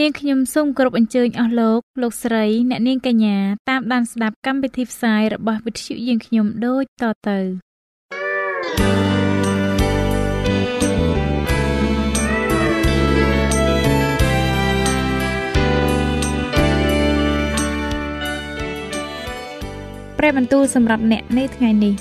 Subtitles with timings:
[0.00, 3.38] នាងខ្ញុំសូមគោរពអញ្ជើញអស់លោកលោកស្រី អ្នកនាងកញ្ញា
[3.70, 7.38] តាមដានស្ដាប់កម្មវិធីផ្សាយរបស់វិទ្យុយើងខ្ញុំដូចតទៅ
[20.18, 21.94] ព្រះបន្ទូលសម្រាប់អ្នកនៅថ្ងៃនេះ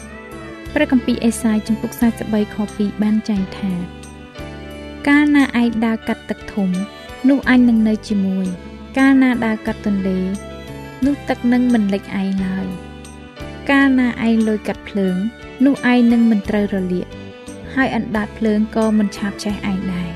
[0.74, 1.92] ព្រះគម្ពីរអេសាយចំពុក
[2.24, 3.72] 43ខ2បានចែងថា
[5.08, 6.72] កាលណាឯងដើរកាត់ទឹកធំ
[7.30, 8.46] នោះអញនឹងនៅជាមួយ
[8.98, 10.20] កាលណាដើរកាត់ទន្លេ
[11.06, 12.68] នោះទឹកនឹងមិនលិចឯងឡើយ
[13.70, 15.16] កាលណាឯងលួចកាត់ភ្លើង
[15.66, 17.08] នោះឯងនឹងមិនត្រូវរលាក
[17.76, 20.12] ហើយអណ្ដាតភ្លើងក៏មិនឆាបឆេះឯងដែរ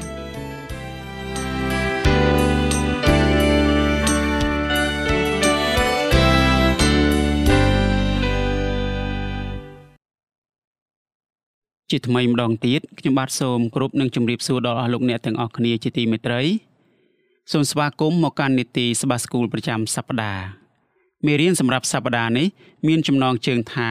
[11.92, 16.42] ជាថ្មីម្ដងទៀតខ្ញុំបាទសូមគោរពនិងជម្រាបសួរដល់អស់លោកអ្នកទាំងអស់គ្នាជាទីមេត្រី
[17.54, 20.46] សូមស្វាគមន៍មកកាន់នីតិសភាស្គូលប្រចាំសប្ដាហ៍
[21.26, 22.48] មេរៀនសម្រាប់សប្ដាហ៍នេះ
[22.88, 23.90] មានចំណងជើងថា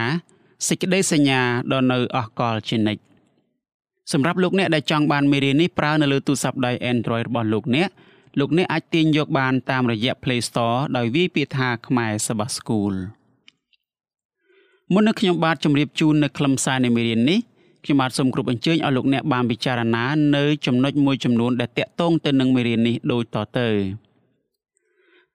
[0.69, 1.41] សេចក្តីសញ្ញា
[1.73, 3.03] ដ៏នៅអស់កលជានិច្ច
[4.13, 7.89] សម្រាប់លោកអ្នកដែលចង់បានមេរៀននេះប្រើនៅលើទូរស័ព្ទដៃ Android របស់លោកអ្នក
[8.39, 12.95] លោកអ្នកអាចទាញយកបានតាមរយៈ Play Store ដោយវាយពាក្យថាខ្មែរសភាស្គូល
[14.93, 17.41] មុននឹងខ្ញុំបាទជម្រាបជូននៅខ្លឹមសារនៃមេរៀននេះ
[17.85, 20.05] ខ្ញុំបាទសូមគ្រប់អញ្ជើញឲ្យលោកអ្នកបានពិចារណា
[20.37, 23.69] នៅចំណុចមួយចំនួនដែលតាក់ទងទៅនឹងមេរៀននេះដូចតទៅ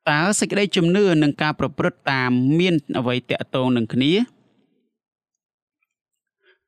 [0.09, 4.13] តើសេចក្តីជំនឿនិងការប្រព្រឹត្តតាមមានអ្វីតាក់ទងនឹងគ្នា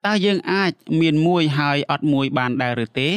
[0.06, 0.72] តើយើងអាច
[1.02, 3.09] មានមួយហើយអត់មួយបានដែរឬទេ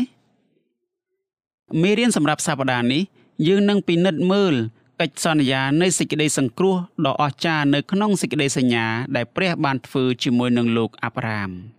[1.83, 3.03] មេរៀនសម្រាប់សប្តាហ៍នេះ
[3.47, 4.55] យើងនឹងពិនិត្យមើល
[5.01, 6.77] កិច្ចសន្យានៃសេចក្តីសង្គ្រោះ
[7.07, 8.87] ដ៏អស្ចារ្យនៅក្នុងសេចក្តីសញ្ញា
[9.17, 11.53] ដែលព្រះបានធ្វើជាមួយនឹងលោកអាប់រ៉ាម។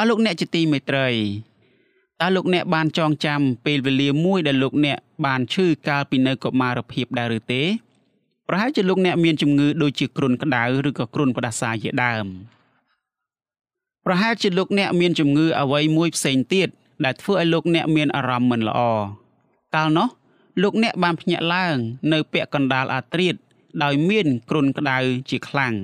[0.00, 1.08] អស់លោកអ្នកជាទីមេត្រី
[2.20, 7.62] តើលោកអ្នកបានចងចាំពេលវេលាមួយដែលលោកអ្នកបានឈឺកាលពីនៅកុមារភាពដែរឬទេ
[8.48, 12.26] ប្រហែលជាលោកអ្នកមានជំងឺដូចជាគ្រុនក្តៅឬក៏គ្រុនផ្ដាសាជាដើម
[14.06, 16.68] ប្រហែលជាលោកអ្នកមានជំងឺអ្វីមួយផ្សេងទៀត
[17.04, 18.80] ដែលធ្វើឲ្យលោកអ្នកមានអារម្មណ៍មិនល្អ
[19.74, 20.08] កាលនោះ
[20.62, 21.76] លោកអ្នកបានភ្ញាក់ឡើង
[22.12, 23.34] នៅពាក់កណ្ដាលអាត្រៀត
[23.82, 24.98] ដោយមានគ្រុនក្តៅ
[25.30, 25.74] ជាខ្លាំង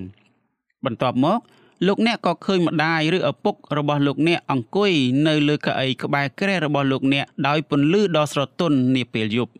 [0.84, 1.40] បន្ទាប់មក
[1.84, 4.92] លោកអ្នកក៏ឃើញម្ដាយឬឪពុករបស់លោកអ្នកអង្គុយ
[5.26, 9.52] នៅលើកៅអីក្បែរគ្រែរបស់លោកអ្នកដោយពន្លឺដ៏ស្រទន់នាពេលយប់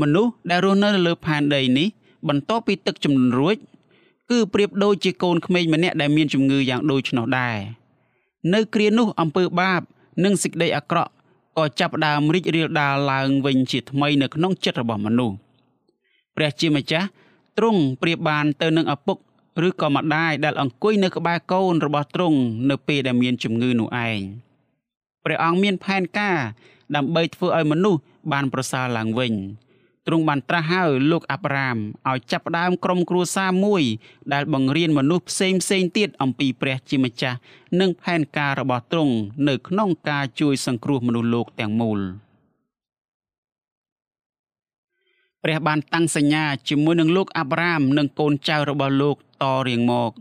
[0.00, 1.88] មនុស្សដែលរស់នៅលើផែនដីនេះ
[2.28, 3.56] បន្ទាប់ពីទឹកជំនន់រួច
[4.30, 7.56] គឺប្រៀបដូចជាកូនក្មេងម្នាក់ដែលមានជំងឺយ៉ាងដូចនោះដែរ
[8.54, 9.80] នៅគ្រានោះអំពើបាប
[10.24, 11.10] និងសេចក្តីអាក្រក់
[11.58, 15.36] ក៏ចាប់ផ្ដើមរីករាលដាលឡើងវិញជាថ្មីនៅក្នុងចិត្តរបស់មនុស្ស
[16.36, 17.08] ព្រះជាម្ចាស់
[17.58, 19.18] ទ្រង់ប្រៀបបានទៅនឹងឪពុក
[19.66, 22.38] ឬក៏ម្ដាយដែលអង្គុយនៅក្បែរកូនរបស់ទ្រង់
[22.70, 24.18] នៅពេលដែលមានជំងឺនោះឯង
[25.24, 26.38] ព្រះអង្គមានផែនការ
[26.96, 28.00] ដើម្បីធ្វើឲ្យមនុស្ស
[28.32, 29.32] បានប្រសើរឡើងវិញ
[30.06, 31.76] ទ្រង់បានត្រាស់ហៅលោកអាប់រ៉ាម
[32.08, 33.82] ឲ្យចាប់ផ្ដើមក្រុមគ្រួសារមួយ
[34.32, 37.38] ដែលបង្រៀនមនុស្សផ្សេងផ្សេងទៀតអំពីព្រះជាម្ចាស់
[37.80, 39.14] និងផែនការរបស់ទ្រង់
[39.48, 42.00] នៅក្នុងការជួយសង្គ្រោះមនុស្សលោកទាំងមូល។
[45.44, 50.12] ព្រះបានតាំងសញ្ញាជាមួយនឹងលោកអាប់រ៉ាមនិងកូនចៅរបស់លោក តរៀងមក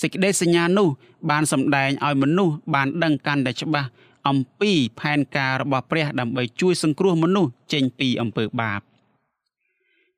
[0.00, 0.88] សេចក្តីសញ្ញានោះ
[1.30, 3.88] បានសម្ដែងឲ្យមនុស្សបានដឹងកាន់តែច្បាស់
[4.28, 8.80] អំពីផែនការរបស់ព្រះដើម្បីជួយសង្គ្រោះមនុស្សចេញពីអំពើបាប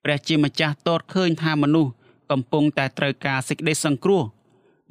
[0.05, 1.91] ព្រះជាម្ចាស់តតឃើញថាមនុស្ស
[2.31, 4.23] កំពុងតែត្រូវការសេចក្តីសង្គ្រោះ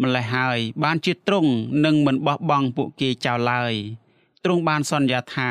[0.02, 1.52] ម្ល៉េះហើយបានជាទ្រង់
[1.86, 3.74] នឹងមិនបោះបង់ពួកគេចោលឡើយ
[4.44, 5.50] ទ្រង់បានសន្យាថា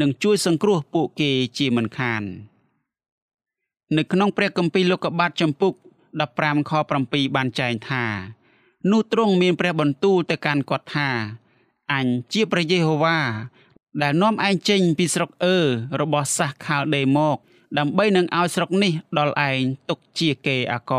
[0.00, 2.24] នឹងជួយសង្គ្រោះពួកគេជាមិនខាន។
[3.94, 5.72] នៅក្នុងព្រះគម្ពីរលោកុបាទចំពុក
[6.20, 6.70] 15ខ
[7.04, 8.04] 7បានចែងថា
[8.90, 11.08] នោះទ្រង់មានព្រះបន្ទូលទៅកាន់គាត់ថា
[11.92, 13.18] អញជាព្រះយេហូវ៉ា
[14.02, 15.56] ដែលនាំឯងចេញពីស្រុកអឺ
[16.00, 17.36] របស់សាសខាលដេមក
[17.78, 20.92] ដើម្បីនឹងឲ្យស្រុកនេះដល់ឯងទុកជាគេអាក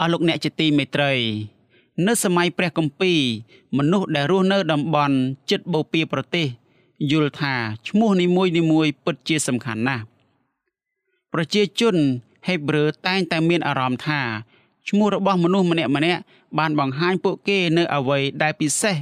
[0.00, 1.12] អស់លោកអ្នកជាទីមេត្រី
[2.06, 3.20] នៅសម័យព្រះគម្ពីរ
[3.78, 5.16] មនុស្សដែលរស់នៅតំបន់
[5.50, 6.46] ជិតបូព៌ាប្រទេស
[7.10, 7.54] យល់ថា
[7.88, 10.04] ឈ្មោះនីមួយៗពិតជាសំខាន់ណាស់
[11.32, 11.96] ប្រជាជន
[12.46, 14.20] ហេប្រឺតែងតែមានអារម្មណ៍ថា
[14.88, 16.20] ឈ្មោះរបស់មនុស្សម្នាក់ម្នាក់
[16.58, 18.96] បានបង្ហាញពួកគេនៅអ្វីដែលពិសេស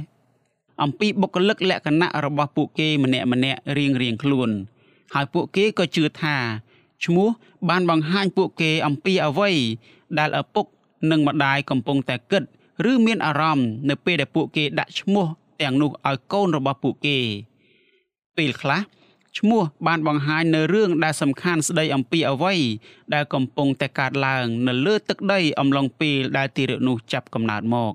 [0.83, 4.49] អំពីបុគ្គលិកលក្ខណៈរបស់ពួកគេម្នាក់ម្នាក់រៀងរៀងខ្លួន
[5.13, 6.37] ហើយពួកគេក៏ជឿថា
[7.05, 7.29] ឈ្មោះ
[7.69, 9.51] បានបង្ហាញពួកគេអំពីអ្វី
[10.19, 10.65] ដែលឪពុក
[11.11, 12.43] និងម្ដាយកំពុងតែគិត
[12.91, 15.27] ឬមានអារម្មណ៍នៅពេលដែលពួកគេដាក់ឈ្មោះ
[15.61, 17.17] ទាំងនោះឲ្យកូនរបស់ពួកគេ
[18.37, 18.79] ពេលខ្លះ
[19.37, 22.55] ឈ្មោះបានបង្ហាញនៅរឿងដែលសំខាន់ស្ដីអំពីអ្វី
[23.13, 27.93] ដែលកំពុងតែកើតឡើងនៅលើទឹកដីអំឡុងពេលដែលទីរនោះចាប់កំណើតមក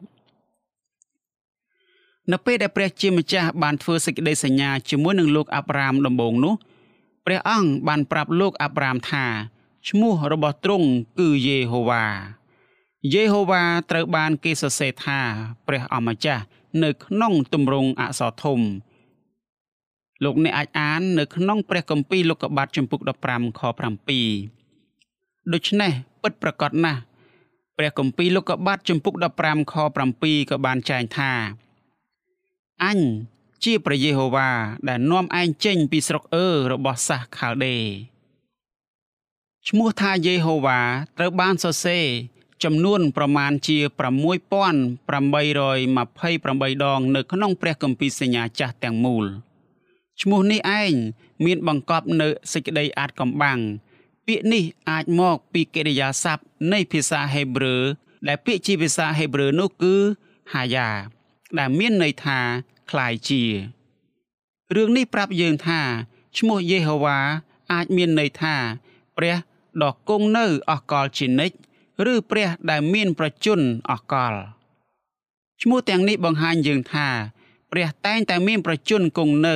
[2.33, 6.55] នៅពេលដែលព្រះជាម្ចាស់បានធ្វើសេចក្តីសញ្ញាជាមួយនឹងលោកអាប់រ៉ាមដំបូងនោះ
[7.27, 9.25] ព្រះអង្គបានប្រាប់លោកអាប់រ៉ាមថា
[9.89, 10.89] ឈ្មោះរបស់ទ្រង់
[11.19, 12.05] គឺយេហូវ៉ា
[13.13, 15.21] យេហូវ៉ាត្រូវបានគេសរសេរថា
[15.67, 16.43] ព្រះអម្ចាស់
[16.83, 18.61] នៅក្នុងទម្រង់អក្សរធំ
[20.25, 23.61] លោកអ្នកអាចអាននៅក្នុងព្រះគម្ពីរលោកុបាទចំពុក15ខ
[24.57, 25.93] 7ដូច្នេះ
[26.23, 27.01] ពិតប្រាកដណាស់
[27.79, 29.75] ព្រះគម្ពីរលោកុបាទចំពុក15ខ
[30.15, 31.33] 7ក៏បានចែងថា
[32.85, 32.99] អញ
[33.65, 34.51] ជាព្រះយេហូវ៉ា
[34.89, 37.77] ដែលនាំឯងចេញពីស្រុកអឺរបស់សាសខាល់ដេ
[39.69, 40.81] ឈ្មោះថាយេហូវ៉ា
[41.19, 42.05] ត្រូវបានសរសេរ
[42.65, 49.27] ចំនួនប្រមាណជា6828ដង នៅក្នុងព្រះគម្ពីរសញ្ញាចាស់ទាំងមូល
[50.22, 50.94] ឈ្មោះនេះឯង
[51.46, 53.60] មានបង្កប់នៅសេចក្តីអាចកំបាំង
[54.28, 56.44] ពាក្យនេះអាចមកពីកិរិយាសព្ទ
[56.74, 57.76] នៃភាសាហេប្រឺ
[58.28, 59.96] ដែលពាក្យជាភាសាហេប្រឺនោះគឺ
[60.54, 60.90] ហាយ៉ា
[61.58, 62.40] ដែលមានន័យថា
[62.92, 63.44] คล้ายជា
[64.76, 65.82] រឿងនេះប្រាប់យើងថា
[66.38, 67.20] ឈ្មោះយេហូវ៉ា
[67.74, 68.56] អាចមានន័យថា
[69.18, 69.36] ព្រះ
[69.84, 71.56] ដ៏គង់នៅអស់កលជានិច្ច
[72.14, 74.34] ឬព្រះដែលមានប្រជញ្ញអស់កល
[75.62, 77.08] ឈ្មោះទាំងនេះបង្ហាញយើងថា
[77.72, 79.56] ព្រះតែងតែមានប្រជញ្ញគង់នៅ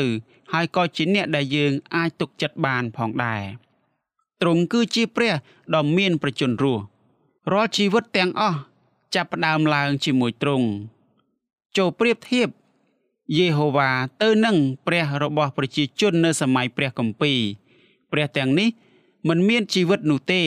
[0.53, 3.43] ហើយក៏ជាអ្នកដែលយើងអាចទុកចិត្តបានផងដែរ
[4.41, 5.33] ទ្រង់គឺជាព្រះ
[5.75, 6.83] ដ៏មានប្រជញ្ញរស់
[7.53, 8.59] រាល់ជីវិតទាំងអស់
[9.15, 10.67] ចាប់ផ្ដើមឡើងជាមួយទ្រង់
[11.77, 12.49] ចូលប្រៀបធៀប
[13.37, 13.91] យេហូវ៉ា
[14.23, 14.57] ទៅនឹង
[14.87, 17.39] ព្រះរបស់ប្រជាជននៅសម័យព្រះគម្ពីរ
[18.13, 18.69] ព្រះទាំងនេះ
[19.29, 20.43] មិនមានជីវិតនោះទេ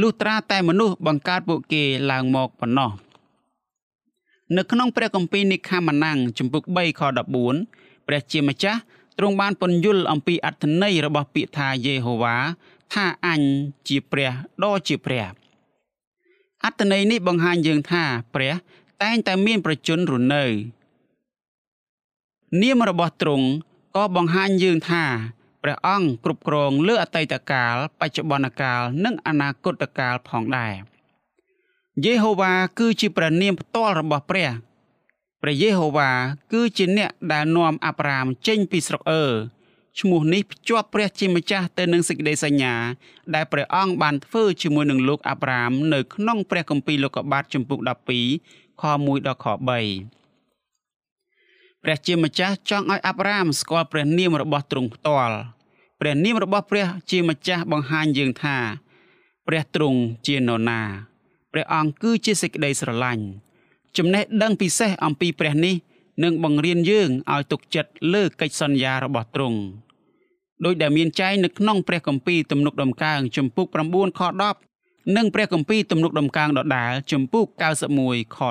[0.00, 2.90] លុះត្រាតែមនុស្សបង្កើតពួកគេឡើងមកប៉ុណ្ណោះ
[4.56, 7.00] នៅក្នុងព្រះគម្ពីរនិខាម៉ានាំងជំពូក3ខ
[7.52, 8.80] 14ព្រះជាម្ចាស់
[9.18, 12.36] ទ្រង់បានពន្យល់អំពីអត្ថន័យរបស់ពាក្យថាយេហូវ៉ា
[12.92, 13.42] ថាអញ
[13.88, 14.32] ជាព្រះ
[14.62, 15.26] ដ៏ជាព្រះ
[16.64, 18.54] អត្ថន័យនេះបង្ហាញយើងថាព្រះ
[19.02, 20.44] តែងតែមានប្រជញ្ញរស់នៅ
[22.62, 23.46] នាមរបស់ទ្រង់
[23.96, 25.04] ក៏បង្ហាញយើងថា
[25.62, 30.74] ព្រះអង្គគ្រប់គ្រងលើអតីតកាល បច្ចុប្បន្នកាល និងអនាគតកាលផងដែរ
[32.04, 34.50] យេហូវ៉ាគឺជាព្រះនាមផ្ទាល់របស់ព្រះ
[35.46, 36.10] ព្រះយេហូវ៉ា
[36.52, 39.24] គឺជាអ្នកដែលនាំអាប់រ៉ាមចេញពីស្រុកអឺ
[40.00, 42.74] ឈ្មោះនេះភ្ជាប់ព្រះជាម្ចាស់ទៅនឹងសេចក្តីសញ្ញា
[43.34, 47.78] ដែលព្រះអង្គបានធ្វើជាមួយនឹងលោកអាប់រ៉ាមនៅក្នុងព្រះគម្ពីរលោកុបាទចំពុក
[48.30, 49.68] 12ខ1ដល់ខ3
[51.82, 55.36] ព្រះជាម្ចាស់ចង់ឲ្យអាប់រ៉ាមស្គាល់ព្រះនាមរបស់ទ្រង់ផ្ទាល់
[56.00, 58.56] ព្រះនាមរបស់ព្រះជាម្ចាស់បង្ហាញយើងថា
[59.46, 60.80] ព្រះទ្រង់ជានរណា
[61.52, 63.26] ព្រះអង្គគឺជាសេចក្តីស្រឡាញ់
[63.98, 65.74] ចំណេះដឹងពិសេសអំពីព្រះនេះ
[66.24, 69.60] នឹងបង្រៀនយើងឲ្យទុកចិត្តលើកិច្ចសន្យារបស់ទ្រង់
[70.64, 74.20] ដោយដែលមានចែងនៅក្នុងព្រះគម្ពីរទំនុកដំកើងចំពុក9ខ
[74.68, 77.44] 10និងព្រះគម្ពីរទំនុកដំកើងដដាលចំពុក
[77.92, 78.48] 91ខ14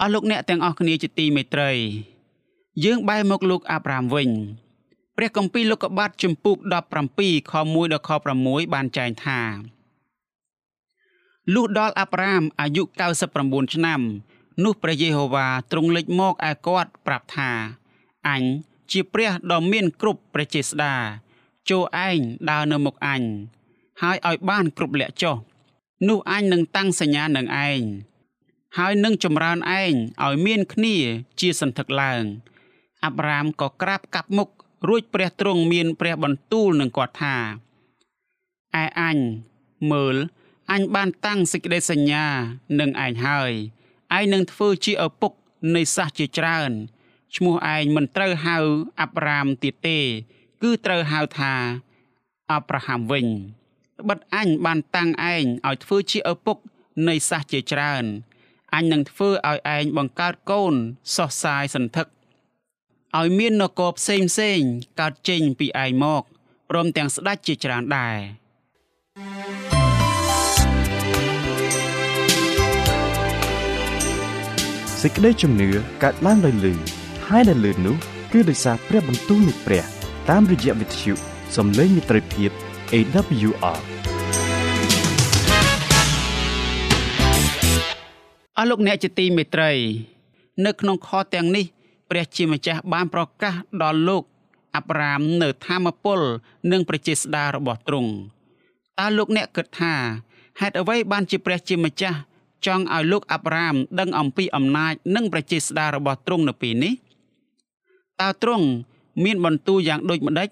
[0.00, 1.70] អស់លោកអ្នកទាំងអស់គ្នាជាទីមេត្រី
[2.84, 4.28] យើងបែរមកលោកអាប់រ៉ាមវិញ
[5.16, 6.70] ព្រះគម្ពីរលោកុបាទជំពូក17
[7.50, 8.10] ខ1ដល់ខ
[8.42, 9.40] 6បានចែងថា
[11.54, 12.82] លុះដល់អាប់រ៉ាមអាយុ
[13.28, 14.00] 99ឆ្នាំ
[14.64, 17.50] នោះព្រះយេហូវ៉ាទ្រង់លេចមកឯគាត់ប្រាប់ថា
[18.28, 18.42] អញ
[18.90, 20.94] ជាព្រះដ៏មានគ្រប់ព្រះចេស្តា
[21.70, 22.18] ចូលឯង
[22.50, 23.22] ដើរនៅមុខអញ
[24.02, 25.36] ហើយឲ្យបានគ្រប់លក្ខចុះ
[26.08, 27.82] នោះអញនឹងតាំងសញ្ញានឹងឯង
[28.78, 29.92] ហើយនឹងចម្រើនឯង
[30.24, 30.96] ឲ្យមានគ្នា
[31.40, 32.22] ជាសន្ធឹកឡើង
[33.04, 34.48] អាប់រ៉ាមក៏ក្រាបកាប់មុខ
[34.88, 37.36] រួចព្រះទ្រង់មានព្រះបន្ទូលនឹងគាត់ថា
[38.82, 39.18] ឯអញ
[39.92, 40.16] មើល
[40.72, 42.26] អញបានតាំងសេចក្តីសញ្ញា
[42.80, 43.52] នឹងឯងហើយ
[44.16, 45.32] ឯងនឹងធ្វើជាឪពុក
[45.74, 46.72] នៃសាសជាច្រើន
[47.36, 48.56] ឈ្មោះឯងមិនត្រូវហៅ
[49.00, 49.98] អាប់រ៉ាមទៀតទេ
[50.62, 51.54] គឺត្រូវហៅថា
[52.52, 53.26] អាប់រ៉ាហាំវិញ
[54.00, 56.56] ត្បិតអញបានតាំងឯងឲ្យធ្វើជាឪពុក
[57.08, 58.04] នៃសាសជាច្រើន
[58.74, 60.74] អញនឹងធ្វើឲ្យឯងបង្កើតកូន
[61.16, 62.06] សោះសាយសន្ធឹក
[63.18, 64.60] ឲ្យមាននគរផ្សេងផ្សេង
[65.00, 66.22] កើតចេញពីឯងមក
[66.70, 68.18] ព្រមទាំងស្ដេចជាច្រើនដែរ
[75.02, 75.68] សេចក្តីជំនឿ
[76.02, 76.74] កើតឡើងដោយលឺ
[77.28, 77.96] ហើយដែលលឺនោះ
[78.32, 79.84] គឺដោយសារព្រះបន្ទូលនៃព្រះ
[80.30, 81.12] តាមរយៈវិទ្យុ
[81.56, 82.50] សំឡេងមិត្តភាព
[82.92, 83.80] AWR
[88.56, 89.72] អស់លោកអ្នកជាទីមេត្រី
[90.66, 91.64] នៅក្នុងខទាំងនេះ
[92.10, 94.22] ព្រះជាម្ចាស់បានប្រកាសដល់លោក
[94.74, 96.20] អាប់រ៉ាមនៅធម្មពល
[96.72, 98.10] និងប្រជាស្ដាររបស់ទ្រង់
[98.98, 99.94] តើលោកអ្នកគិតថា
[100.60, 102.18] ហេតុអ្វីបានជាព្រះជាម្ចាស់
[102.66, 106.94] ចង់ឲ្យលោកអាប់រ៉ាមដឹងអំពីអំណាចនិងប្រជាស្ដាររបស់ទ្រង់នៅពេលនេះ
[108.20, 108.66] តើទ្រង់
[109.24, 110.48] មានបន្ទូលយ៉ាងដូចម្ដេច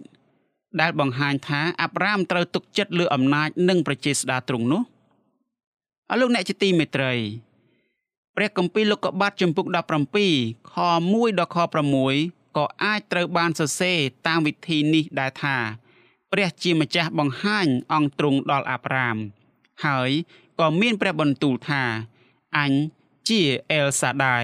[0.80, 4.82] ដែលបង្ហាញថាអាប់រ៉ាមត្រូវទុកចិត្តលើអំណាចនិងប្រជាស្ដារទ្រង់នោះ
[6.10, 7.12] អរលោកអ្នកជាទីមេត្រី
[8.36, 10.74] ព្រះគម្ពីរលោកុបាទចំពុក17ខ
[11.08, 11.56] 1ដល់ខ
[12.02, 15.56] 6ក៏អាចត្រូវបានសរសេរតាមវិធីនេះដែរថា
[16.32, 19.16] ព្រះជាម្ចាស់បង្ហាញអង្គទ្រង់ដល់អាប់រ៉ាម
[19.84, 20.10] ហើយ
[20.60, 21.82] ក៏មានព្រះបន្ទូលថា
[22.58, 22.72] អញ
[23.28, 24.38] ជាអេលសាដៃ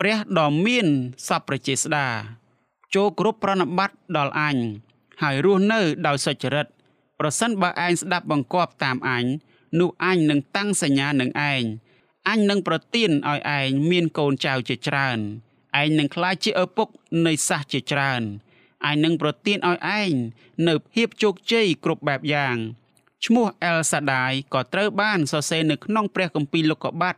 [0.00, 0.86] ព្រះដ៏មាន
[1.28, 2.08] សពប្រជាស្ដា
[2.94, 4.56] ចូលគ្រប់ប្រណិប័តដល់អញ
[5.22, 6.66] ហើយរស់នៅដោយសុចរិត
[7.18, 9.24] ប្រសិនបើឯងស្ដាប់បង្គាប់តាមអញ
[9.78, 11.62] នោះអញនឹងតាំងសញ្ញានឹងឯង
[12.28, 15.18] អញនឹងប្រទានឲ្យឯងមានកូនចៅជាច្រើន
[15.80, 16.88] ឯងនឹងក្លាយជាឪពុក
[17.26, 18.22] នៃសាសជាច្រើន
[18.88, 20.12] ឯងនឹងប្រទានឲ្យឯង
[20.68, 22.56] នៅភាពជោគជ័យគ្រប់បែបយ៉ាង
[23.24, 27.16] ឈ្មោះអែលសាដាយក៏ត្រូវបានសរសេរនៅក្នុងព្រះគម្ពីរលោកុបាទ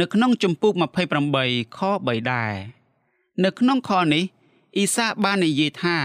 [0.00, 0.72] នៅក្នុងជំពូក
[1.24, 2.54] 28ខ3ដែរ
[3.44, 4.24] នៅក្នុងខនេះ
[4.76, 5.96] អ៊ីសាបាននិយាយថា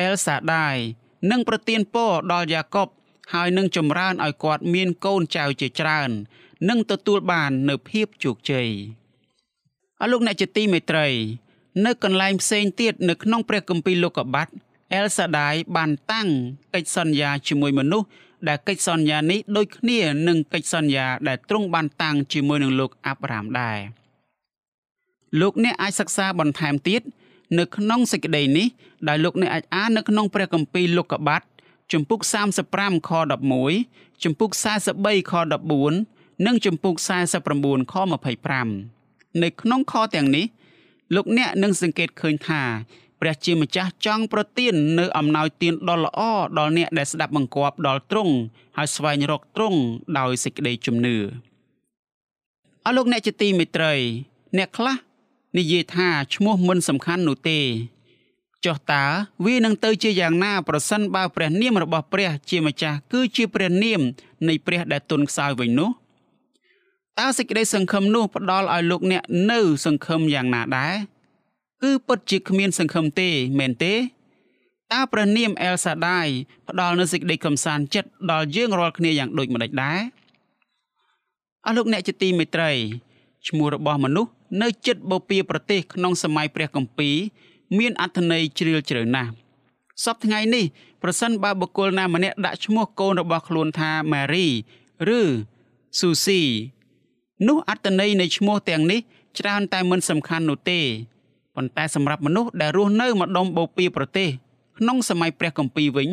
[0.00, 0.76] អែលសាដាយ
[1.30, 2.88] នឹងប្រទានពរដល់យ៉ាកុប
[3.32, 6.10] ហើយនឹងចម្រើនឲ្យគាត់មានកូនចៅជាច្រើន
[6.68, 8.68] និងទទួលបាននៅភាពជោគជ័យ
[10.00, 11.08] អរលោកអ្នកជាទីមេត្រី
[11.84, 14.48] នៅកន្លែងផ្សេងទៀតនៅក្នុងព្រះគម្ពីរលោកុបាទ
[14.92, 16.28] អែលសាដាយបានតាំង
[16.74, 18.06] កិច្ចសន្យាជាមួយមនុស្ស
[18.48, 23.78] ដែលកិច្ចសន្យានេះដូចគ្នានឹងកិច្ចសន្យាដែលទ្រង់បានតាំងជាមួយនឹងលោកអាប់រ៉ាមដែរ
[25.40, 27.02] លោកអ្នកអាចសិក្សាបន្ថែមទៀត
[27.58, 28.66] នៅក្នុងសេចក្តីនេះ
[29.08, 31.42] ដែលលោកអ្នកអាចអាននៅក្នុងព្រះគម្ពីរលោកុបាទ
[31.92, 32.20] ជំពូក
[32.64, 33.10] 35ខ
[33.66, 34.50] 11ជំពូក
[34.90, 35.32] 43ខ
[35.90, 36.94] 14និងជំពូក
[37.44, 37.94] 49ខ
[38.68, 40.46] 25នៅក្នុងខទាំងនេះ
[41.14, 42.62] លោកអ្នកនឹងសង្កេតឃើញថា
[43.24, 46.20] ព្រះជាម្ចាស់ចង់ប្រទាននៅអំណោយទានដ៏ល្អ
[46.58, 48.34] ដល់អ្នកដែលស្ដាប់បង្គាប់ដល់ទ្រង់
[48.76, 49.78] ហើយស្វែងរកទ្រង់
[50.18, 51.16] ដោយសេចក្តីជំនឿ
[52.86, 53.92] អរលោកអ្នកជាទីមេត្រី
[54.58, 54.94] អ្នកខ្លះ
[55.58, 57.58] និយាយថាឈ្មោះមិនសំខាន់នោះទេ
[58.64, 59.04] ចុះតើ
[59.46, 64.00] វានឹងទៅជាយ៉ាងណាប្រសិនបើព្រះនាមរបស់ព្រះជាម្ចាស់គឺជាព្រះនាម
[64.48, 65.90] នៃព្រះដែលទុនខ្សោយវិញនោះ
[67.18, 71.13] តើសេចក្តីសង្ឃឹមនោះផ្ដល់ឲ្យលោកអ្នកនៅសង្ឃឹមយ៉ាងណាដែរ
[71.84, 73.94] គឺពិតជាគ្មានសង្ឃឹមទេមែនទេ
[74.92, 76.28] តើព្រះនាមអែលសាដាយ
[76.68, 80.00] ផ្ដល់នូវសេចក្តីកំសាន្តចិត្តដល់យើងរាល់គ្នាយ៉ាងដូចម្តេចដែរ
[81.66, 82.70] អស់លោកអ្នកជាទីមេត្រី
[83.48, 87.16] ឈ្មោះរបស់មនុស្សនៅចិត្តបូព៌ាប្រទេសក្នុងសម័យព្រះគម្ពីរ
[87.78, 89.30] មានអត្ថន័យជ្រាលជ្រៅណាស់
[90.04, 90.64] សពថ្ងៃនេះ
[91.02, 94.46] ប្រសិនបើបុគ្គលណាម្នាក់ដាក់ឈ្មោះកូនរបស់ខ្លួនថាម៉ារី
[95.18, 95.20] ឬ
[95.98, 96.40] ស៊ូស៊ី
[97.48, 99.00] នោះអត្ថន័យនៃឈ្មោះទាំងនេះ
[99.38, 100.80] ច្រើនតែមិនសំខាន់នោះទេ
[101.56, 104.28] ប៉ុន្តែសម្រាប់មនុស្សដែលរស់នៅម្ដុំបូព៌ាប្រទេស
[104.78, 106.08] ក្នុងសម័យព្រះគម្ពីរវិញ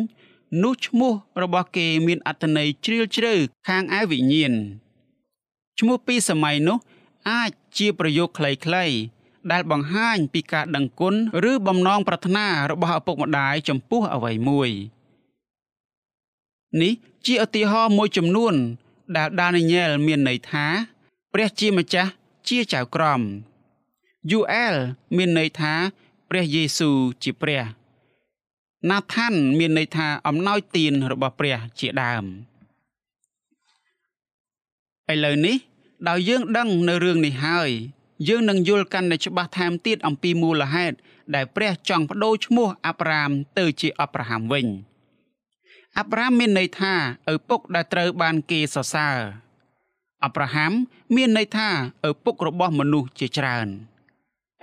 [0.64, 3.34] នោះឈ្មោះរបស់គេមានអត្ថន័យជ្រាលជ្រៅ
[3.68, 4.54] ខាងឯវិញ្ញាណ
[5.80, 6.78] ឈ្មោះពីសម័យនោះ
[7.30, 8.96] អាចជាប្រយោគខ្លីៗ
[9.52, 11.16] ដែលបង្ហាញពីការដឹងគុណ
[11.52, 14.70] ឬបំណងប្រាថ្នារបស់ឪពុកម្ដាយចំពោះអ្វីមួយ
[16.82, 16.94] នេះ
[17.26, 18.56] ជាឧទាហរណ៍មួយចំនួន
[19.18, 20.66] ដែលដានីយ៉ែលមានន័យថា
[21.34, 22.12] ព្រះជាម្ចាស់
[22.48, 23.22] ជាចៅក្រម
[24.30, 24.76] យូអែល
[25.18, 25.74] មានន័យថា
[26.30, 27.64] ព្រះយេស៊ូវជាព្រះ
[28.90, 32.26] ណាថាន់មានន័យថាអំណោយទានរបស់ព្រះជាដើម
[35.12, 35.58] ឥឡូវនេះ
[36.10, 37.70] ដោយយើងដឹងនៅរឿងនេះហើយ
[38.28, 40.96] យើងនឹងយល់កាន់តែច្បាស់ថែមទៀតអំពីមូលហេតុ
[41.36, 44.66] ដែលព្រះចង់បដូរឈ្មោះអាប់រ៉ាមទៅជាអប្រាហាំវិញ
[45.98, 46.94] អាប់រ៉ាមមានន័យថា
[47.34, 49.18] ឪពុកដែលត្រូវបានគេសរសើរ
[50.24, 50.72] អាប់រ៉ាហាំ
[51.16, 51.70] មានន័យថា
[52.10, 53.70] ឪពុករបស់មនុស្សជាច្រើន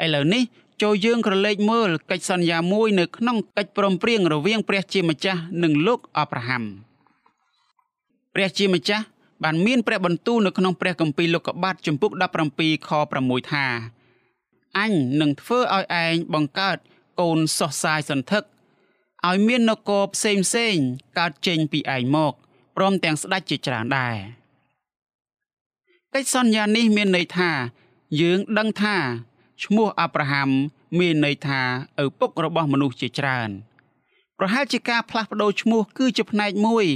[0.05, 0.43] ឥឡូវនេះ
[0.83, 6.65] ចូលយើងក្រឡេកមើលកិច្ចសន្យាមួយនៅក្នុងកិច្ចព្រមព្រៀងរវាងព្រះជាម្ចាស់និងលោកអាប់រ៉ាហាំ
[8.35, 9.05] ព្រះជាម្ចាស់
[9.45, 12.13] បានមានព្រះបន្ទូលនៅក្នុងព្រះគម្ពីរលោកុបាទជំពូក
[12.51, 12.91] 17ខ
[13.21, 13.67] 6ថា
[14.79, 16.79] អញនឹងធ្វើឲ្យឯងបង្កើត
[17.21, 18.45] កូនសោះសាយសន្ធឹក
[19.29, 20.77] ឲ្យមាននគរផ្សេងផ្សេង
[21.19, 22.33] កើតចេញពីឯងមក
[22.77, 24.17] ព្រមទាំងស្ដេចជាច្រើនដែរ
[26.15, 27.51] កិច្ចសន្យានេះមានន័យថា
[28.21, 28.97] យើងដឹងថា
[29.65, 30.49] ឈ្មោះអាប់រ៉ាហាំ
[30.99, 31.61] មានន័យថា
[32.05, 33.51] ឪពុករបស់មនុស្សជាច្រើន
[34.39, 36.87] ប្រហែលជាការផ្លាស់ប្ដូរឈ្មោះគឺជាផ្នែកមួយ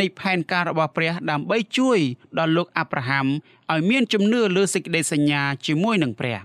[0.00, 1.98] នៃផែនការរបស់ព្រះដើម្បីជួយ
[2.38, 3.26] ដល់លោកអាប់រ៉ាហាំ
[3.72, 6.38] ឲ្យមានជំនឿលើសេចក្តីសញ្ញាជាមួយនឹងព្រះ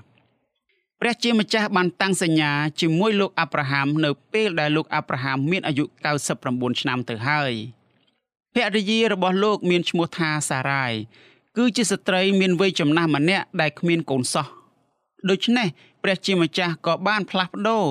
[0.99, 5.85] ព្រះជាម្ចាស់បានតាំងសញ្ញាជាមួយលោកអាប់រ៉ាហាំនៅពេលដែលលោកអាប់រ៉ាហាំមានអាយុ
[6.33, 7.53] 99ឆ្នាំទៅហើយ
[8.53, 10.93] ភរិយារបស់លោកមានឈ្មោះថាសារ៉ាយ
[11.57, 14.47] គឺជាស្ត្រីមានវ័យចំណាស់ម្នាក់ដែលគ្មានកូនសោះ
[15.29, 15.67] ដូច្នេះ
[16.03, 17.85] ព្រះជាម្ចាស់ក៏បានផ្លាស់ប្ដូរ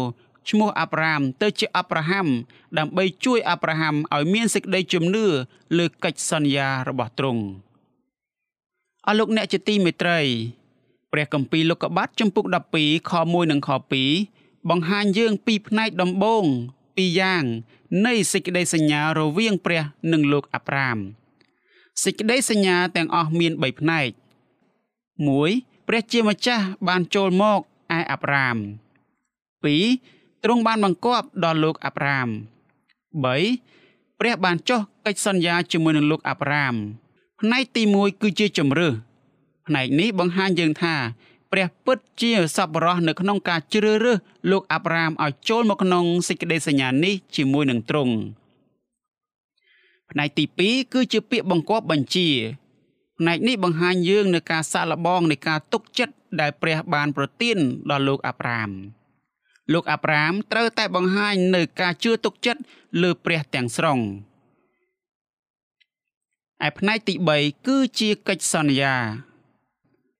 [0.49, 2.26] ឈ្មោះអាប់រ៉ាមទៅជាអាប់រ៉ាហាំ
[2.78, 5.26] ដើម្បីជួយអាប់រ៉ាហាំឲ្យមានសេចក្តីជំនឿ
[5.78, 7.42] លើកិច្ចសន្យារបស់ទ្រង់
[9.06, 10.21] អស់លោកអ្នកជាទីមេត្រី
[11.12, 12.45] ព្រះគម្ពីរលោកុបាទចំពុក
[12.78, 13.71] 12ខ1និងខ
[14.18, 16.45] 2បង្ហាញយើងពីផ្នែកដំបូង
[16.97, 17.45] ពីរយ៉ាង
[18.06, 20.99] នៃសេចក្តីសញ្ញារវាងព្រះនិងលោកអាប់រ៉ាម
[22.04, 24.11] សេចក្តីសញ្ញាទាំងអស់មាន3ផ្នែក
[25.37, 27.61] 1 ព្រះជាម្ចាស់បានចូលមក
[27.97, 28.57] ឯអាប់រ៉ាម
[29.66, 32.28] 2ទ្រង់បានបង្គាប់ដល់លោកអាប់រ៉ាម
[33.25, 36.75] 3ព្រះបានចុះកិច្ចសន្យាជាមួយនឹងលោកអាប់រ៉ាម
[37.40, 38.88] ផ្នែកទី1គឺជាជំរឿ
[39.66, 40.95] ផ្នែកនេះបង្ហាញយើងថា
[41.52, 44.19] ព្រះពិតជាសប្បុរសនៅក្នុងការជ្រើសរើស
[44.50, 48.14] លោកអាប់រ៉ាមឲ្យចូលមកក្នុងសេចក្តីសញ្ញានេះជាមួយនឹងទ្រង់
[50.11, 52.28] ផ្នែកទី2គឺជាពាក្យបង្គាប់បញ្ជា
[53.18, 57.58] ផ្នែកនេះបង្ហាញយើងនៅការសាក់លបងនៃការទុកចិត្តដែលព្រះបានប្រទាន
[57.90, 58.70] ដល់លោកអាប់រ៉ាម
[59.73, 62.61] លោកអាប់រ៉ាមត្រូវតែបង្ហាញនៅការជឿទុកចិត្ត
[63.02, 63.99] លើព្រះទាំងស្រុង
[66.66, 68.94] ឯផ្នែកទី3គឺជាកិច្ចសន្យា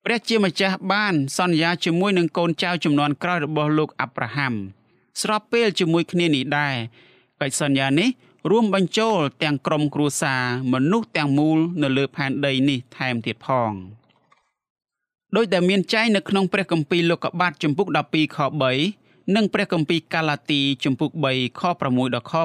[0.05, 4.55] ព្រះជាម្ចាស់បានសន្យាជាមួយនឹងកូនចៅចំនួនក្រោយរបស់លោកអាប់រ៉ាហាំ
[5.23, 6.77] ស្របពេលជាមួយគ្នានេះដែរ
[7.41, 8.09] កិច្ចសន្យានេះ
[8.51, 13.71] រួមបញ្ចូលទាំងក្រុមគ្រួសារមនុស្សទាំងមូលនៅលើផែនដីនេះថែមទៀតផង
[15.37, 18.39] ដោយដែលមានចែងនៅក្នុងព្រះគម្ពីរលោកុបាទជំពូក12ខ
[18.85, 22.39] 3និងព្រះគម្ពីរកាឡាទីជំពូក3ខ6ដល់ខ9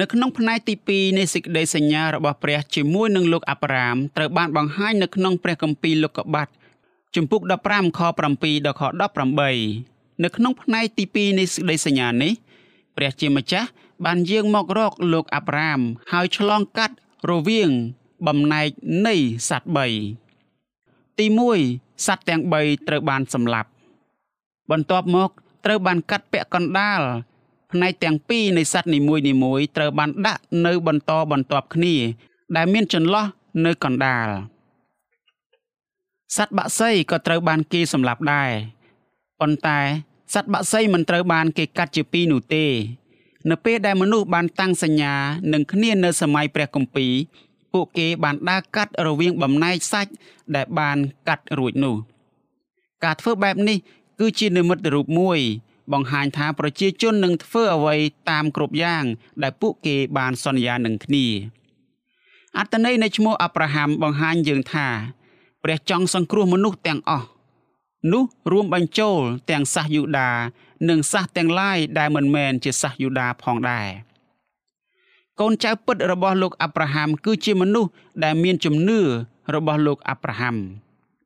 [0.00, 6.48] នៅក្នុងផ្នែកទី2នៃសេចក្តីសញ្ញារបស់ព្រះជាមួយនឹងលោកអាប់រ៉ាមត្រូវបានបង្ហាញនៅក្នុងព្រះគម្ពីរលោកុបាទ
[7.16, 8.82] ជំពូក15ខ7ដល់ខ
[9.52, 12.32] 18នៅក្នុងផ្នែកទី2នៃសេចក្តីសញ្ញានេះ
[12.96, 13.68] ព្រះជាម្ចាស់
[14.04, 15.80] បានយាងមករកលោកអាប់រ៉ាម
[16.12, 16.94] ហើយឆ្លងកាត់
[17.30, 17.70] រវាង
[18.26, 18.68] បំណែក
[19.06, 19.14] នៃ
[19.48, 19.68] សត្វ
[20.42, 21.26] 3ទី
[21.66, 23.70] 1សត្វទាំង3ត្រូវបានសម្លាប់
[24.70, 25.30] បន្ទាប់មក
[25.64, 27.00] ត្រូវបានកាត់ពាក់កណ្ដាល
[27.72, 31.94] ផ្នែកទាំងពីរនៃសត្វនីមួយនីមួយត្រូវបានដាក់នៅបន្តបន្ទាប់គ្នា
[32.56, 33.26] ដែលមានចន្លោះ
[33.64, 34.28] នៅកណ្ដាល
[36.36, 38.50] សត្វបក្សីក៏ត្រូវបានគេសម្លាប់ដែរ
[39.40, 39.80] ប៉ុន្តែ
[40.32, 42.64] សត្វបក្សីមិនត្រូវបានគេកាត់ជាពីរនោះទេ
[43.50, 45.14] នៅពេលដែលមនុស្សបានតាំងសញ្ញា
[45.52, 47.12] នឹងគ្នានៅសម័យព្រះគម្ពីរ
[47.72, 50.12] ពួកគេបានដើរកាត់រវាងបំណែកសាច់
[50.54, 51.96] ដែលបានកាត់រួចនោះ
[53.04, 53.78] ការធ្វើបែបនេះ
[54.20, 55.38] គឺជានិមិត្តរូបមួយ
[55.92, 57.96] បង្ហាញថាប្រជាជននឹងធ្វើអ្វី
[58.30, 59.04] តាមគ្រប់យ៉ាង
[59.42, 61.26] ដែលពួកគេបានសន្យានឹងគ្នា
[62.58, 64.86] អត្តន័យនៃឈ្មោះអាប់រ៉ាហាំបង្ហាញយើងថា
[65.64, 67.26] ព្រះចង់សង្គ្រោះមនុស្សទាំងអស់
[68.12, 69.18] នោះរួមបញ្ចូល
[69.50, 70.30] ទាំងសាសយូដា
[70.88, 73.88] និងសាសទាំងឡាយដែលមិនមែនជាសាសយូដាផងដែរ
[75.40, 77.90] កូនចៅពិតរបស់លោកអាប់រ៉ាហាំគឺជាមនុស្ស
[78.24, 79.00] ដែលមានជំនឿ
[79.54, 80.56] របស់លោកអាប់រ៉ាហាំ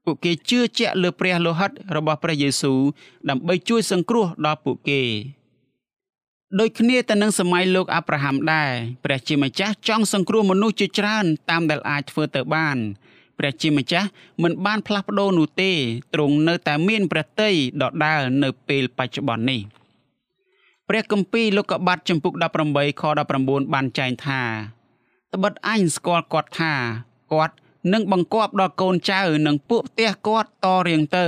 [0.04, 2.78] ពួកគេជឿជាក់លើព្រះលោហិតរបស់ព្រះយេស៊ូវ
[3.28, 5.02] ដើម្បីជួយសង្គ្រោះដល់ពួកគេ
[6.58, 8.70] ដូចគ្នាទៅនឹងសម័យលោកអាប់រ៉ាហាំដែរ
[9.04, 12.78] ព្រះជាម្ចាស់ចង់សង្គ្រោះមនុស្សជាច្រើនតាមដែលអាចធ្វើទៅបាន
[13.38, 14.08] ព្រះជាម្ចាស់
[14.42, 15.70] មិនបានផ្លាស់ប្ដូរនោះទេ
[16.14, 17.50] ទ្រង់នៅតែមានព្រះតី
[17.82, 19.60] ដដាលនៅពេលបច្ចុប្បន្ននេះ
[20.88, 22.32] ព្រះគម្ពីរលោកុបាទចំពុក
[22.66, 23.02] 18ខ
[23.38, 24.42] 19បានចែងថា
[25.34, 26.72] ត្បិតអញស្គាល់គាត់ថា
[27.32, 27.54] គាត់
[27.92, 31.26] និងបង្គាប់ដល់កូនចៅនិងពួកផ្ទះគាត់តរៀងទៅ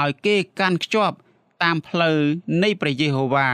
[0.00, 1.16] ឲ្យគេកាន់ខ្ជាប់
[1.62, 2.18] តាមផ្លូវ
[2.62, 3.48] នៃព្រះយេហូវ៉ា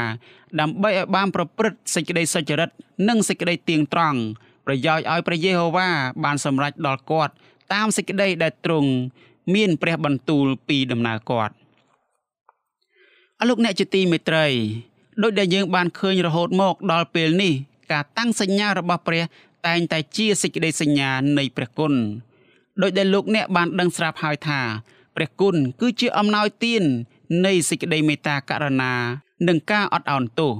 [0.60, 2.70] ដើម្បីឲ្យបានប្រព្រឹត្តសេចក្តីសុចរិត
[3.08, 4.18] និងសេចក្តីទៀងត្រង់
[4.66, 5.88] ប្រយោជន៍ឲ្យព្រះយេហូវ៉ា
[6.24, 7.32] បានសម្រេចដល់គាត់
[7.72, 8.90] តាមសេចក្តីដែលទ្រង់
[9.54, 11.54] មានព្រះបន្ទូលពីដំណើរគាត់
[13.40, 14.46] អរលោកអ្នកជាទីមេត្រី
[15.22, 17.52] ដោយដែលយើងបានឃើញរហូតមកដល់ពេលនេះ
[17.92, 19.22] ការតាំងសញ្ញារបស់ព្រះ
[19.66, 21.92] តែងតែជាសេចក្តីសញ្ញានៃព្រះគុណ
[22.82, 24.60] ដោយដែលលោកអ្នកបានដឹងស្រាប់ហើយថា
[25.16, 26.84] ព្រះគុណគឺជាអំណោយទាន
[27.46, 28.94] នៃសេចក្តីមេត្តាករុណា
[29.48, 30.52] និងការអត់ឱនទោស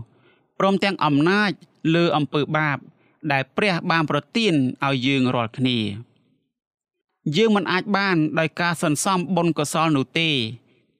[0.58, 1.50] ព្រមទាំងអំណាច
[1.94, 2.78] លើអំពើបាប
[3.32, 4.54] ដែលព្រះបានប្រទាន
[4.86, 5.78] ឲ្យយើងរាល់គ្នា
[7.36, 10.30] យើងមិនអាចបានដោយការសន្សំបុណ្យកុសលនោះទេ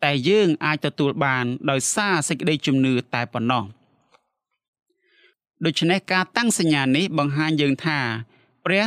[0.05, 3.65] តែយើងអាចទទួលបានដោយសារសេចក្តីជំនឿតែប៉ុណ្ណោះ
[5.65, 7.99] ដូច្នេះការតាំងសញ្ញានេះបង្ហាញយើងថា
[8.65, 8.85] ព្រះ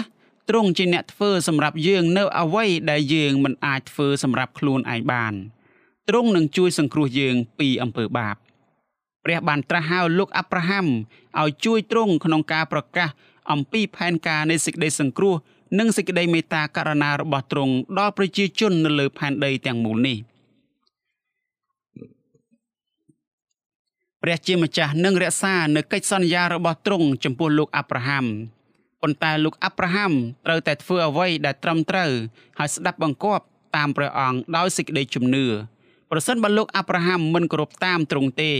[0.49, 5.33] ទ្រង់ជាអ្នកធ្វើសម្រាប់យើងនៅអ្វីដែលយើងមិនអាចធ្វើសម្រាប់ខ្លួនឯងបាន
[6.09, 8.35] ទ្រង់នឹងជួយសង្គ្រោះយើងពីអំពើបាប
[9.25, 10.85] ព្រះបានត្រាស់ហៅលោកអាប់រ៉ាហាំ
[11.39, 13.09] ឲ្យជួយទ្រង់ក្នុងការប្រកាស
[13.51, 15.35] អំពីផែនការនៃសេចក្តីសង្គ្រោះ
[15.79, 20.17] និងសេចក្តីមេត្តាករុណារបស់ទ្រង់ដល់ប្រជាជននៅលើផែនដីទាំងមូលនេះ
[24.23, 28.25] ព្រះជាម្ចាស់នឹងរក្សានៅកិច្ចសន្យារបស់ទ្រង់ចំពោះលោកអាប់រ៉ាហាំ
[29.01, 30.11] ប៉ុន្តែលោកអាប់រ៉ាហាំ
[30.45, 32.11] ត្រូវតែធ្វើអ្វីដែលត្រឹមត្រូវ
[32.59, 35.45] ហើយស្ដាប់បង្គាប់តាមព្រះអង្គដោយសេចក្តីជំនឿ
[36.11, 38.51] ប្រសិនបើលោកអាប់រ៉ាហាំមិនគោរពតាមទ្រង់ទេ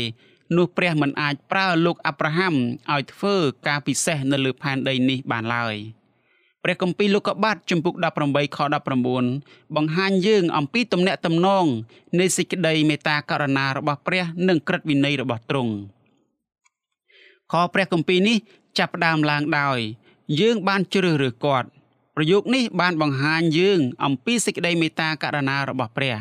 [0.57, 2.53] នោះព្រះមិនអាចប្រើលោកអាប់រ៉ាហាំ
[2.91, 3.35] ឲ្យធ្វើ
[3.67, 5.75] ការពិសេសនៅលើផែនដីនេះបានឡើយ
[6.67, 8.59] ព្រះគម្ពីរលោកុបាទជំពូក18ខ
[9.15, 11.65] 19បង្ហាញយើងអំពីទំនាក់ទំនង
[12.19, 15.73] នៃសេចក្តីមេត្តាករុណារបស់ព្រះ និងក្រឹតវិន័យរបស់ទ្រង់
[17.51, 18.37] ខព្រះគម្ពីរនេះ
[18.77, 19.79] ចាប់ផ្ដើមឡើងដោយ
[20.39, 21.67] យើងបានជ្រើសរើសគាត់
[22.15, 26.15] ប្រយោគនេះបានបង្ហាញយើង អំពីសេចក្តីមេត្តាករុណារបស់ព្រះ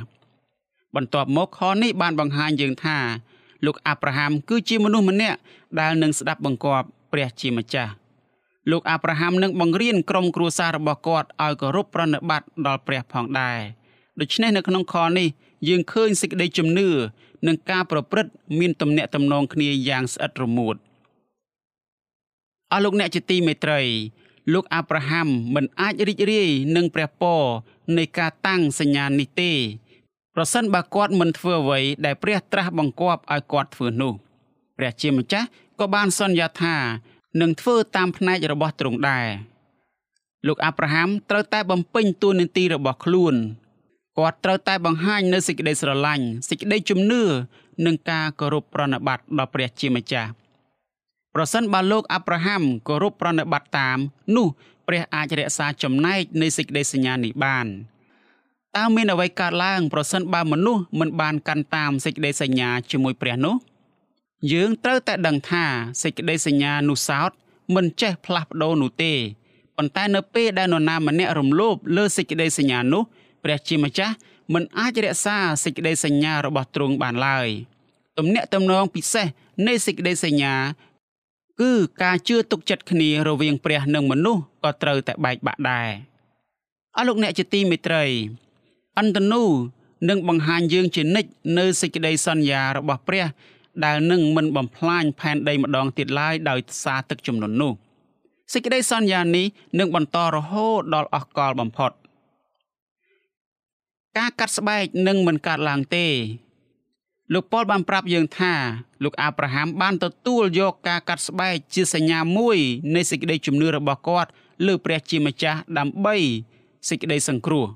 [0.96, 2.98] បន្ទាប់មកខនេះបានបង្ហាញយើងថា
[3.66, 5.38] លោកអាប់រ៉ាហាំគឺជាមនុស្សម្នាក់
[5.80, 7.92] ដែលនឹងស្ដាប់បង្គាប់ព្រះជាម្ចាស់
[8.70, 13.58] លោកអាប់រ៉ាហាំនឹងបង្រៀនក្រុមគ្រួសាររបស់គាត់ឲ្យគោរពប្រណិប័តដល់ព្រះផងដែរ
[14.20, 15.28] ដូច្នេះនៅក្នុងខនេះ
[15.68, 16.88] យើងឃើញសេចក្តីជំនឿ
[17.46, 20.76] និងការប្រព្រឹត្តមានទំនាក់ទំនងគ្នាយ៉ាងស្អិតរមួត
[22.72, 23.80] អស់លោកអ្នកជាទីមេត្រី
[24.52, 27.42] លោកអាប់រ៉ាហាំមិនអាចរីករាយនឹងព្រះពរ
[27.98, 29.52] នៃការតាំងសញ្ញានេះទេ
[30.34, 34.12] ប្រសិនបើគាត់មិនធ្វើអ្វីដែលព្រះត្រាស់បង្គាប់ឲ្យគាត់ធ្វើនោះ
[34.78, 35.46] ព្រះជាម្ចាស់
[35.80, 36.76] ក៏បានសន្យាថា
[37.40, 39.26] នឹងធ្វើតាមផ្នែករបស់ទ្រង់ដែរ
[40.46, 43.34] លោកអាប់រ៉ាហាំត្រូវតែបំពេញតួនាទីរបស់ខ្លួន
[44.18, 47.22] គាត់ត្រូវតែបង្ហាញនូវសេចក្តីស្រឡាញ់សេចក្តីជំនឿ
[47.86, 50.30] និងការគោរពប្រណិប័តដល់ព្រះជាម្ចាស់
[51.34, 53.98] ប្រសិនបើលោកអាប់រ៉ាហាំគោរពប្រណិប័តតាម
[54.36, 54.46] នោះ
[54.86, 57.66] ព្រះអាចរក្សាចំណែកនៃសេចក្តីសញ្ញានេះបាន
[58.76, 63.54] តើមានអ្វីកើតឡើង ប្រសិនបើមនុស្សមិនបានកាន់តាមសេចក្តីសញ្ញាជាមួយព្រះនោះ
[64.52, 65.64] យើងត្រូវតែដឹងថា
[66.02, 67.30] សេចក្តីសញ្ញានោះសោត
[67.74, 69.12] មិនចេះផ្លាស់ប្ដូរនោះទេ
[69.76, 73.02] ប៉ុន្តែនៅពេលដែលនរណាម្នាក់រំលោភលើសេចក្តីសញ្ញានោះ
[73.44, 74.14] ព្រះជាម្ចាស់
[74.54, 77.48] មិនអាចរក្សាសេចក្តីសញ្ញារបស់ទ្រង់បានឡើយ
[78.18, 79.26] ទំនាក់ទំនងពិសេស
[79.66, 80.54] នៃសេចក្តីសញ្ញា
[81.60, 81.72] គឺ
[82.02, 85.90] ការជឿទុកចិត្តគ្នារវាងព្រះនិងមនុស្សក៏ត្រូវតែបែកបាក់ដែរ
[86.96, 88.04] អស់លោកអ្នកជាទីមេត្រី
[88.98, 89.44] អន្តនូ
[90.08, 93.24] នឹងបង្ហាញយើងជានិច្ចនៅសេចក្តីសន្យារបស់ព្រះ
[93.84, 97.72] ដែលនឹងមិនបំផ្លាញផែនដីម្ដងទៀតឡើយដោយសារទឹកជំនន់នោះ
[98.52, 99.46] សេចក្តីសន្យានេះ
[99.78, 101.90] នឹងបន្តរហូតដល់អស់កលបំផុត
[104.18, 106.06] ការកាត់ស្បែកនឹងមិនកើតឡើងទេ
[107.34, 108.52] លោកប៉ុលបានប្រាប់យើងថា
[109.04, 112.58] លោកអាប់រ៉ាហាំបានទទួលយកការកាត់ស្បែកជាសញ្ញាមួយ
[112.94, 114.30] នៃសេចក្តីជំនឿរបស់គាត់
[114.66, 116.16] លើព្រះជាម្ចាស់ដើម្បី
[116.88, 117.66] សេចក្តីសង្គ្រោះ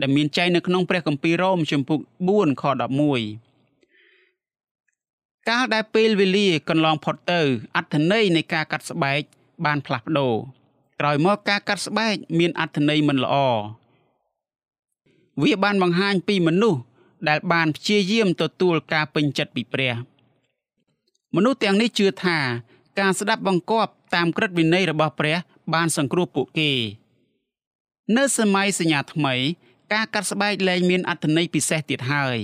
[0.00, 2.64] ដែលមានចែងនៅក្នុងព្រះគម្ពីររ៉ូមជំពូក4ខ
[3.08, 3.47] 11
[5.48, 7.40] កាលដែលពេលវេលាកន្លងផុតទៅ
[7.76, 9.20] អត្ថន័យនៃការកាត់ស្បែក
[9.64, 10.34] បានផ្លាស់ប្ដូរ
[11.00, 13.36] ក្រោយមកការកាត់ស្បែកមានអត្ថន័យមិនល្អ
[15.42, 16.80] វាបានបង្ហាញពីមនុស្ស
[17.28, 19.94] ដែលបានព្យាយាមទទួលការពេញចិត្តពីព្រះ
[21.34, 22.38] មនុស្សទាំងនេះជឿថា
[23.00, 25.36] ការស្ដាប់បង្គាប់តាមក្រឹតវិន័យរបស់ព្រះ
[25.74, 26.72] បានសង្គ្រោះពួកគេ
[28.16, 29.34] នៅសម័យសញ្ញាថ្មី
[29.92, 32.38] ការកាត់ស្បែកលែងមានអត្ថន័យពិសេសទៀតហើយ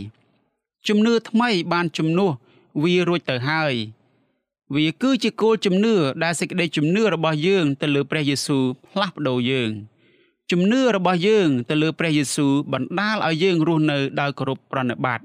[0.88, 2.32] ជំនឿថ្មីបានជំនួស
[2.82, 3.74] វារួចទៅហើយ
[4.74, 9.70] វាគឺជាគោលជំនឿដែលសេចក្តីជំនឿរបស់យើងទៅលើព្រះយេស៊ូវផ្លាស់ប្ដូរយើង
[10.50, 15.20] ជំនឿរបស់យើងទៅលើព្រះយេស៊ូវបណ្ដាលឲ្យយើងរស់នៅដោយគោរពប្រណិប័ត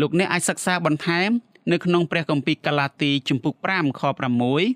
[0.00, 1.30] លោកអ្នកអាចសិក្សាបន្ថែម
[1.72, 4.02] នៅក្នុងព្រះគម្ពីរកាឡាទីជំពូក5ខ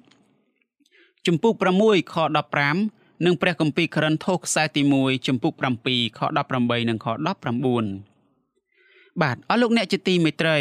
[0.07, 2.17] 6ជំពូក6ខ
[2.67, 5.53] 15និងព្រះគម្ពីរក្រិនថូសខ្សែទី1ចំពុក
[5.85, 6.21] 7ខ
[6.55, 7.07] 18និងខ
[8.13, 10.59] 19បាទអស់លោកអ្នកជាទីមេត្រី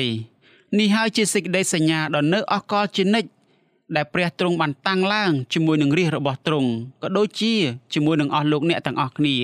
[0.80, 3.30] នេះហើយជាសេចក្តីសញ្ញាដ៏នៅអកលជានិច្ច
[3.96, 6.70] ដែលព្រះទ្រង់បានតាំងឡើងជាមួយនឹងរាជរបស់ទ្រង់
[7.04, 7.54] ក៏ដូចជា
[7.94, 9.36] ជាមួយនឹងអស់លោកអ្នកទាំងអស់គ្នា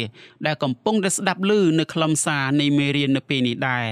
[0.45, 3.87] ដែលកំពុងតែស្ដាប់ឮនៅខ្លឹមសារនៃមេរៀននៅពេលនេះដែរ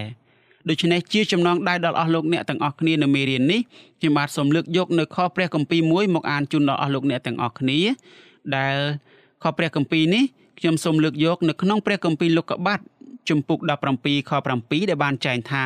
[0.70, 3.62] ដូច្នេះជាចំណងដៃដល់អស់លោកអ្នកទាំងអស់គ្នានៅមេរៀននេះ
[4.00, 7.80] ខ្ញុំបាទសូមលើកយកនៅខព្រះគម្ពីរមួយមកអានជូនដល់អស់លោកអ្នកទាំងអស់គ្នា
[8.56, 8.78] ដែល
[9.44, 10.24] ខព្រះគម្ពីរនេះ
[10.60, 12.80] ខ្ញុំសូមលើកយកនៅក្នុងព្រះគម្ពីរលោកុបាទ
[13.30, 13.60] ជំពូក
[13.96, 15.56] 17ខ7ដែលបានចែងថ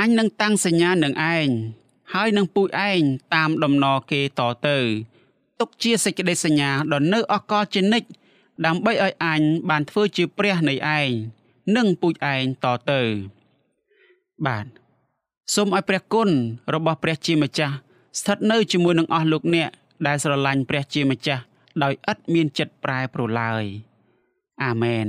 [0.00, 1.48] អញនឹងតាំងសញ្ញានឹងឯង
[2.14, 3.00] ហើយនឹងពូជឯង
[3.34, 4.78] តាមដំណរគេតទៅ
[5.60, 8.08] ទុកជាសេចក្តីសញ្ញាដ៏នៅអកលជានិច្ច
[8.66, 11.10] ដើម្បីឲ្យអញបានធ្វើជាព្រះនៃឯង
[11.76, 13.02] និងពូជឯងតទៅ
[14.46, 14.66] បាទ
[15.54, 16.30] សូមឲ្យព្រះគុណ
[16.74, 17.74] របស់ព្រះជាម្ចាស់
[18.18, 19.68] ស្ថិតនៅជាមួយនឹងអស់លោកអ្នក
[20.06, 21.42] ដែលស្រឡាញ់ព្រះជាម្ចាស់
[21.82, 23.64] ដោយឥតមានចិត្តប្រែប្រួលឡើយ
[24.64, 25.08] អាមែន